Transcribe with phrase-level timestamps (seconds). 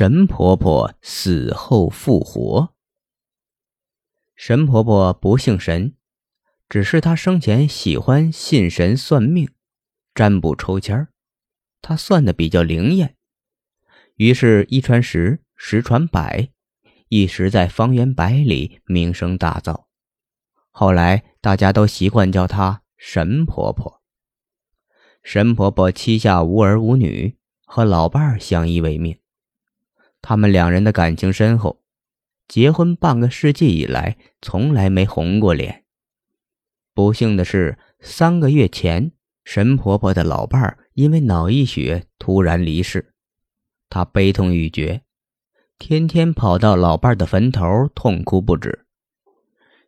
[0.00, 2.74] 神婆婆死后复活。
[4.34, 5.94] 神婆婆不姓神，
[6.70, 9.50] 只是她生前喜欢信神算命、
[10.14, 11.08] 占卜抽签儿，
[11.82, 13.18] 她算的比较灵验。
[14.14, 16.48] 于是，一传十，十传百，
[17.10, 19.84] 一时在方圆百里名声大噪。
[20.70, 24.00] 后来，大家都习惯叫她神婆婆。
[25.22, 27.36] 神婆婆膝下无儿无女，
[27.66, 29.18] 和老伴儿相依为命。
[30.22, 31.82] 他们两人的感情深厚，
[32.46, 35.84] 结婚半个世纪以来从来没红过脸。
[36.92, 39.12] 不幸的是，三个月前，
[39.44, 43.14] 神婆婆的老伴儿因为脑溢血突然离世，
[43.88, 45.02] 她悲痛欲绝，
[45.78, 48.86] 天天跑到老伴儿的坟头痛哭不止，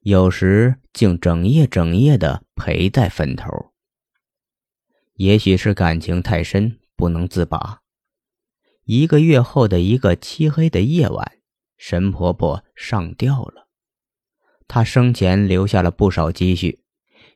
[0.00, 3.72] 有时竟整夜整夜的陪在坟头。
[5.16, 7.81] 也许是感情太深，不能自拔。
[8.84, 11.38] 一个月后的一个漆黑的夜晚，
[11.76, 13.68] 神婆婆上吊了。
[14.66, 16.82] 她生前留下了不少积蓄，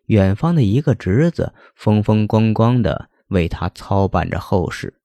[0.06, 5.00] 远方的一个侄子风风光光的为她操办着后事。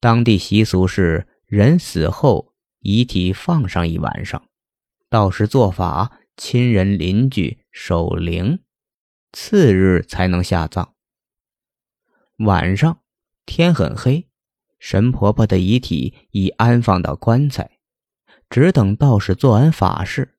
[0.00, 4.48] 当地习俗是，人死后遗体放上一晚上，
[5.08, 8.58] 道士做法，亲人邻居守灵，
[9.32, 10.96] 次日才能下葬。
[12.38, 13.00] 晚上
[13.46, 14.28] 天很黑。
[14.82, 17.78] 神婆婆的遗体已安放到棺材，
[18.50, 20.34] 只等道士做完法事，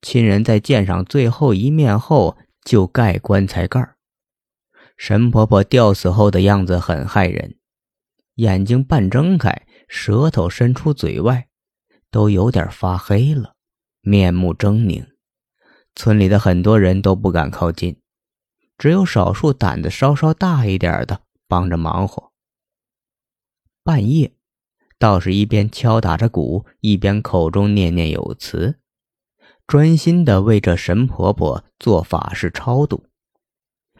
[0.00, 3.96] 亲人在见上最后一面后就盖棺材盖
[4.96, 7.56] 神婆婆吊死后的样子很骇人，
[8.36, 11.48] 眼睛半睁开，舌头伸出嘴外，
[12.10, 13.56] 都有点发黑了，
[14.00, 15.06] 面目狰狞。
[15.94, 18.00] 村里的很多人都不敢靠近，
[18.78, 22.32] 只有少数胆子稍稍大一点的帮着忙活。
[23.86, 24.32] 半夜，
[24.98, 28.80] 道士一边敲打着鼓，一边口中念念有词，
[29.64, 33.06] 专心的为这神婆婆做法事超度。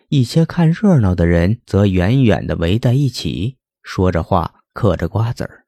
[0.09, 5.67] 一些看热闹的人则远远的围在一起，说着话，嗑着瓜子儿。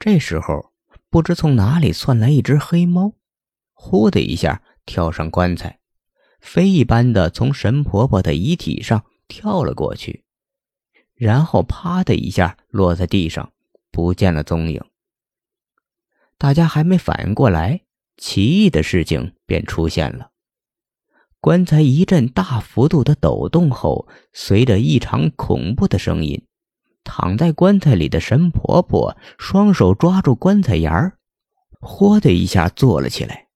[0.00, 0.72] 这时候，
[1.08, 3.12] 不知从哪里窜来一只黑猫，
[3.72, 5.78] 呼的一下跳上棺材，
[6.40, 10.23] 飞一般的从神婆婆的遗体上跳了过去。
[11.14, 13.52] 然后啪的一下落在地上，
[13.90, 14.82] 不见了踪影。
[16.36, 17.82] 大家还没反应过来，
[18.16, 20.30] 奇异的事情便出现了。
[21.40, 26.46] 棺材一阵大幅度的抖动后，随着异常恐怖的声音，
[27.04, 31.18] 躺在棺材里的神婆婆双手抓住棺材沿儿，
[31.80, 33.48] 嚯的一下坐了起来，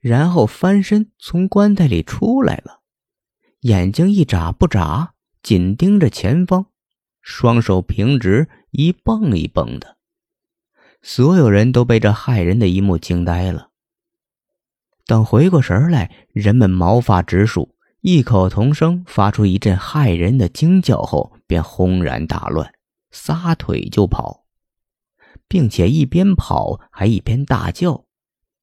[0.00, 2.80] 然后翻身从棺材里出来了，
[3.60, 5.14] 眼睛一眨不眨。
[5.42, 6.66] 紧盯着前方，
[7.20, 9.96] 双手平直，一蹦一蹦的。
[11.02, 13.70] 所有人都被这骇人的一幕惊呆了。
[15.04, 22.72] 等回过神来，人们毛发直竖，异口同声发出一阵骇人的惊叫后，便轰然大乱，
[23.12, 24.46] 撒腿就跑，
[25.46, 28.04] 并且一边跑还一边大叫：“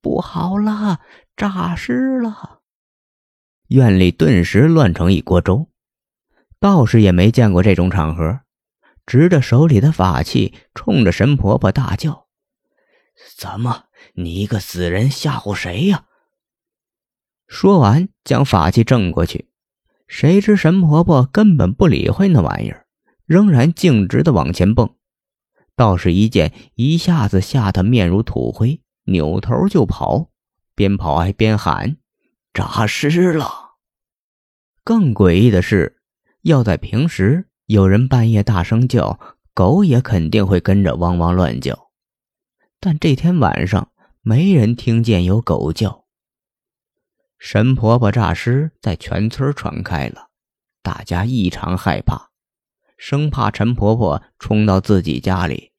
[0.01, 0.99] 不好了，
[1.37, 2.59] 诈尸了！”
[3.69, 5.69] 院里顿时乱成一锅粥。
[6.63, 8.39] 道士也没见过这种场合，
[9.05, 12.27] 执着手里的法器，冲着神婆婆大叫
[13.35, 16.05] ：“怎么，你一个死人吓唬谁呀？”
[17.49, 19.49] 说完，将法器正过去。
[20.07, 22.85] 谁知神婆婆根本不理会那玩意儿，
[23.25, 24.95] 仍然径直的往前蹦。
[25.75, 30.29] 道士一见，一下子吓得面如土灰，扭头就跑，
[30.75, 31.97] 边跑还边喊
[32.53, 33.71] ：“诈尸了！”
[34.85, 35.99] 更诡异的是。
[36.43, 39.17] 要在平时，有人半夜大声叫，
[39.53, 41.91] 狗也肯定会跟着汪汪乱叫。
[42.81, 46.03] 但这天晚上，没人听见有狗叫。
[47.39, 50.31] 神婆婆诈尸在全村传开了，
[50.81, 52.31] 大家异常害怕，
[52.97, 55.71] 生怕陈婆婆冲到自己家里，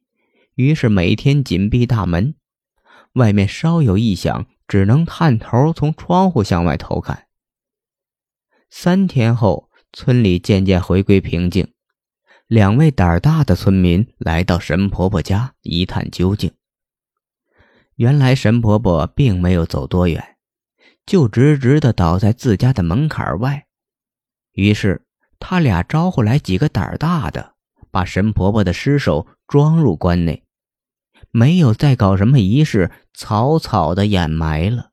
[0.55, 2.37] 于是每天紧闭大门，
[3.13, 7.27] 外面稍有异响，只能探头从窗户向外偷看。
[8.71, 9.64] 三天后。
[9.97, 11.73] 村里渐渐回归平静，
[12.49, 16.51] 两位胆儿大的村民来到神婆婆家一探究竟。
[17.95, 20.37] 原来神婆婆并没有走多远，
[21.07, 23.67] 就直直的倒在自家的门槛外。
[24.51, 25.07] 于是
[25.39, 27.55] 他俩招呼来几个胆儿大的，
[27.93, 30.43] 把神婆婆的尸首装入棺内，
[31.31, 34.91] 没有再搞什么仪式，草草的掩埋了。